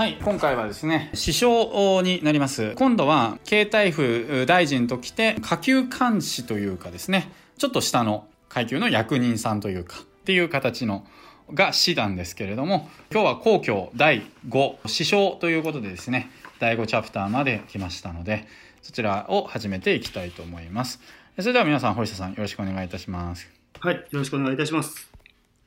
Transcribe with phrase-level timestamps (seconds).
[0.00, 2.72] はい、今回はですね、首相になります。
[2.76, 11.06] 今度は、経済府大臣ときて、下級監視というかですね、ちょっと下の階級の役人さんというか、っていう形の、
[11.52, 16.30] が師なんですけれども、今日は皇居第5、首相ということでですね、
[16.60, 18.46] 第5チャプターまで来ましたので、
[18.80, 20.98] そちらを始めていきたいと思います。
[21.38, 23.50] それでは皆さん、堀下さん、よろしくお願いいたします。
[23.80, 25.10] はい、よろしくお願いいたします。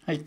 [0.08, 0.26] はい。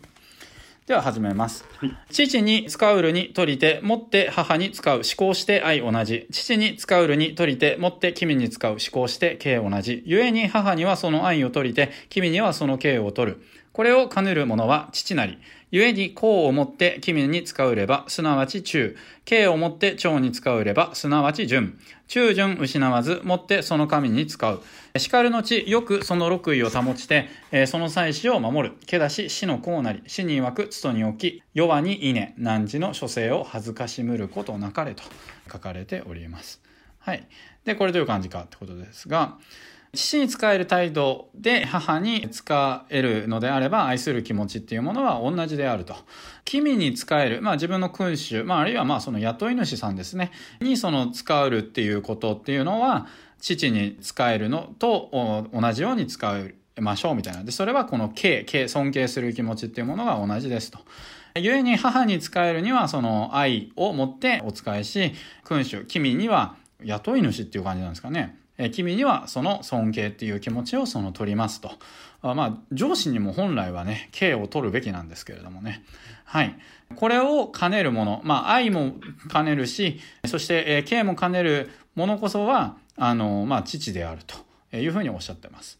[0.87, 1.65] では始めます。
[1.79, 6.27] はい、父に使うるに取りて、持って母に使う、思考して愛同じ。
[6.31, 10.05] 父に使うるに取りて、持って君に使う、思考して敬同じ。
[10.07, 13.43] 故に母にはその愛を取りて、君にはその敬を取る。
[13.77, 15.37] これを兼ねる者は父なり。
[15.71, 18.97] 故に公をもって君に使うれば、すなわち中。
[19.23, 21.77] 敬をもって長に使うれば、すなわち順。
[22.07, 24.63] 中順失わず、もってその神に使う。
[24.97, 28.75] 叱るのち、よくその六位を保ちて、えー、その祭祀を守る。
[28.87, 30.01] けだし、死の子なり。
[30.07, 32.33] 死に曰く、つに置き、弱に稲。
[32.39, 35.03] 汝の諸生を恥ずかしむることなかれと
[35.51, 36.63] 書かれております。
[36.97, 37.27] はい。
[37.63, 39.37] で、これどういう感じかってことですが、
[39.93, 45.95] 父に使える態度で母に使えるのであれば愛する気持ちっていうものは同じであると。
[46.45, 53.07] 君に使える、まあ自分の君主、まああるいはまあその雇い主さんですね、にその使うっていうことっていうのは、
[53.39, 55.09] 父に使えるのと
[55.53, 57.43] 同じように使うましょうみたいな。
[57.43, 60.79] で、それはこの敬、敬、尊敬する気持ちっていうものが同じですと。
[61.35, 65.13] 故に母に使えるにはその愛を持ってお使いし、
[65.43, 68.37] 君主、君には雇い主っていう感じなんですかね。
[68.71, 71.71] 君にはその尊敬っていう気持ちをその取りますと。
[72.23, 75.83] まあ、上司にも本来はね、敬を取るべきなんですけれどもね。
[76.25, 76.57] はい。
[76.95, 78.95] これを兼ねるもの、まあ、愛も
[79.31, 85.77] 兼ねるし、そして、え敬も兼ねるものこそは、あの、まあ、父であるというふうにおっしゃってます。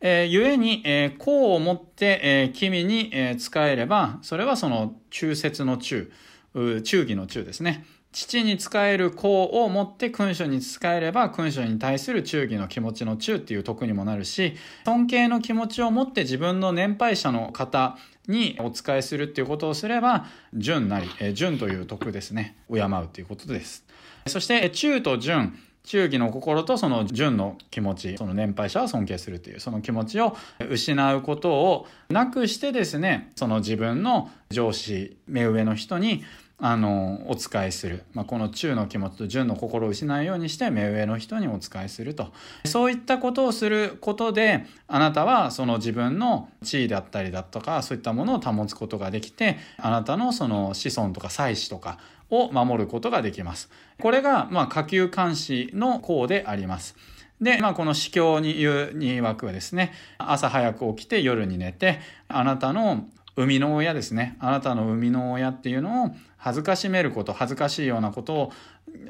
[0.00, 6.10] えー、故に、えー、功をもって、えー、君に、えー、使えれば、それはその中節の中、
[6.54, 7.84] 忠義の中ですね。
[8.16, 14.54] 父に仕える子を持って君主に仕えれば君主に対する忠義の気持ちの忠っていう徳にもなるし
[14.86, 22.56] 尊敬の気持ちを持って自分の年配者の方にお仕えするっていうことをすれば順なり順という徳ですね。
[22.72, 23.84] 敬うということです。
[24.26, 25.58] そして忠と順。
[25.84, 30.36] 忠義の心とその純の気持ち、その年配者を尊敬するという、その気持ちを
[30.68, 36.24] 失うことをなくしてですね、その自分の上司、目上の人に
[36.58, 42.32] あのお仕えする、まあ、この中の気持ちと純の心を失うようにして目上の人にお仕えすると。
[42.64, 51.98] そういったことをすることであなたはその自分の地位だったりだとかそういったものを保つことができてあなたのその子孫とか妻子とか
[52.30, 53.70] を守ることができます。
[54.00, 56.96] これがまあ下級監視の項であります。
[57.40, 63.06] で、まあ、この司教に言うに曰くはですね、朝早く起きて夜に寝て、あなたの
[63.36, 64.36] 生みの親ですね。
[64.40, 68.52] あなたの生みの親っていうのを恥ずかしめること、恥ずかしいようなことを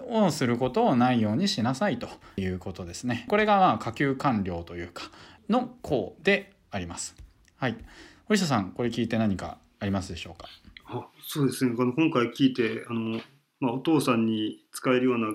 [0.09, 3.25] をすることをないようにしなさいということですね。
[3.29, 5.05] これがまあ下級官僚というか、
[5.49, 7.15] の項であります。
[7.57, 7.77] はい。
[8.25, 10.49] 堀下さん、これ聞いて何かありますでしょうか？
[10.87, 11.75] あそうですね。
[11.79, 13.21] あの今回聞いて、あの、
[13.61, 15.29] まあ、お父さんに使えるような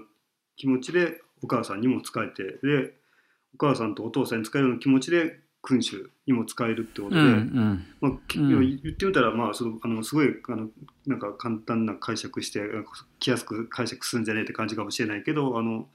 [0.57, 2.93] 気持ちでお母さんにも使えて、で、
[3.53, 7.85] お母さんとお父さんに使えるような気持ちで君主にも使えるってことで、うんうん。
[8.01, 10.69] まあ、言ってみたら、まあ、そのあのすごいあの
[11.05, 12.61] なんか簡単な解釈して
[13.19, 15.87] 気やすく解釈するんじゃねえって感じかもしれないけどあの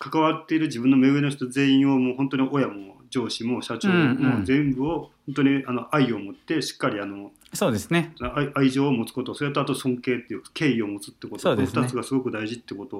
[0.00, 8.14] 関わっている自分の目上の人全員をもう本当に親も上司も社長も全部を本当にあの愛を持ってしっかりあのそうですね。
[8.54, 12.96] 愛情を持つことそれとあと尊敬っていう敬意を持つってこと、ね、この2つがすごく大事ってこと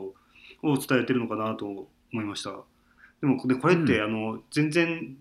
[0.63, 1.65] を伝えてるのかなと
[2.13, 2.53] 思いました。
[3.23, 5.17] でもこれって、うん、あの全然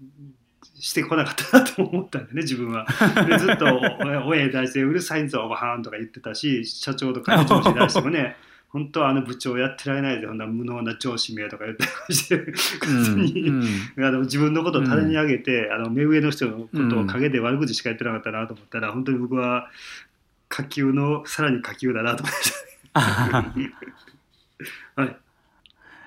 [0.80, 2.86] してこなかったなと思ったんでね自分は。
[3.28, 3.66] でずっと
[4.26, 8.36] 親に対して「うるさいぞおばはん」とか言ってたし社長とか上司に対してもね
[8.70, 13.64] 本当はあの部長やってられないでほんな無能な上司名とか言ってましてに、うん
[13.98, 19.70] うん、 あの自分のことを垂れに上げて、うん、あの目上の人のことを陰で悪口しか言ってなかったなと思ったら、本当に僕は
[20.48, 22.54] 下級のさらに下級だなと思いまし
[24.96, 25.02] た。
[25.02, 25.16] はい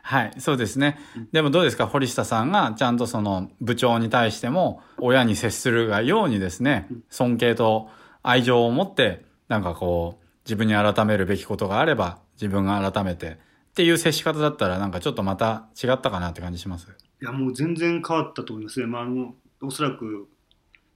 [0.06, 0.98] はい、そうですね。
[1.32, 7.88] でもどうですか、堀下さんがちゃんとその部長に対しても親に接するがようにですね、尊敬と
[8.22, 13.36] 愛情を持って、なんかこう、自分に改めるべきことがあれば、自分が改めてっ
[13.74, 16.86] ていう接し方だったら、なんかちょっとまた違ったかなって感じします？
[17.22, 18.86] いや、もう全然変わったと思いますね。
[18.86, 20.28] まあ、あの、おそらく、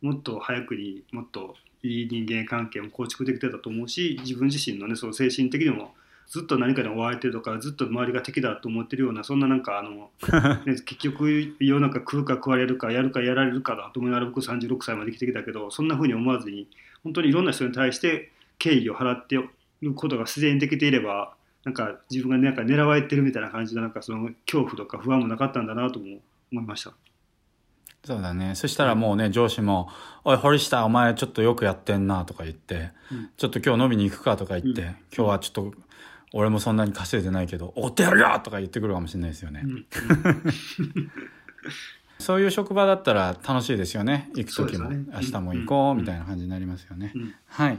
[0.02, 5.94] もっと早くにもっといい人間関係も構築できてたと思うし、自分自身のね、その精神的にも、
[6.28, 10.10] ずっと何かに追われてるとかずっと周りが敵だと思ってるようなそんななんかあの、
[10.66, 16.68] ね、結局世の中食うか食われるかやるかやられるかだと思いながら僕36歳まで生きてきたけどそんなふうに思わずに
[17.02, 19.36] 本当にいろんな人に対して敬意を払って
[19.80, 21.34] ることが自然にできていれば
[21.64, 26.20] なんか自分がなんか狙われてるみたいな感じのなんかその恐怖とか不安もなかったんだなとも
[26.52, 26.92] 思いました。
[28.04, 28.54] そうだね。
[28.54, 29.88] そしたらもうね、上司も、
[30.24, 35.72] おい、堀下、お前ちょっとよくやってんな、とか言って、うんちょっと今日飲みに行くか、とか言って、うん今日はちょっと、
[36.32, 39.62] 俺もそんなに稼いでないけど、おってやるよとか言ってくるかもしれないですよね。
[39.64, 39.86] うん
[42.18, 44.28] そういう職場だったら楽しいですよね。
[44.34, 47.12] 行く時も、ね明日も行こう、うんみたいな感じになりますよね。
[47.14, 47.78] うんはい。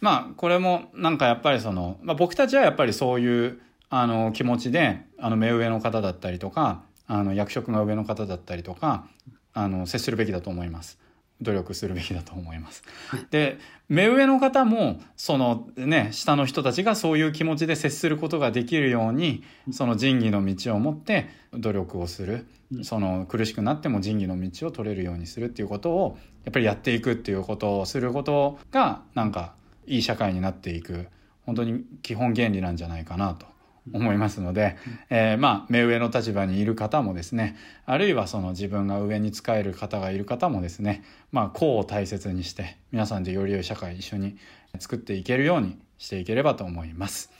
[0.00, 3.58] まあ、これも、なんかやっぱりその、まあ、僕たちはやっぱりそういう、
[3.90, 9.06] あの、気持ちで、あの、目上の方だったりとか、あの、役職が上の方だったりとか、
[9.54, 10.98] あの、接するべきだと思います。
[11.40, 12.82] 努力するべきだと思います。
[13.30, 13.58] で、
[13.88, 22.46] 目上の方も、そのね、下の人たちがそういう気持ちで接することができるように、その仁義の道を持って努力をする。
[22.82, 29.54] その苦しくなっても仁義の道を取れるようにするっていうことを、やっぱりやっていくっていうことをすることが、なんか、
[29.86, 31.08] いい社会になっていく、
[31.44, 33.46] 本当に基本原理なんじゃないかなと
[33.92, 34.76] 思いますので、
[35.10, 44.36] えーまあ、目上の立場にいる方もですね、あるいはその自分が上に仕える方がいる方もですね、まあ、個を大切にして、皆さんでより良い社会一緒に
[44.78, 47.30] 作っていけるようにしていければと思います。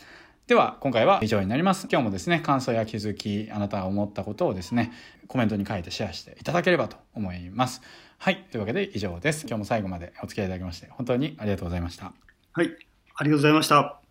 [0.47, 1.89] では、今回は以上になります。
[1.91, 4.93] 今日もですね、感想や気づき、あなたが思ったことをですね、
[5.27, 7.81] コメントに書いてシェアしていただければと思います。
[8.19, 8.45] はい。
[8.51, 9.47] というわけで以上です。
[9.47, 12.13] 今日も最後までお付き合いいただきまして、本当にありがとうございました。
[12.53, 12.67] はい、
[13.15, 14.04] ありがとうございました。